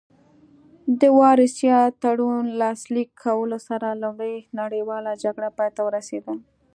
[0.99, 6.33] د وارسای تړون لاسلیک کولو سره لومړۍ نړیواله جګړه پای ته ورسیده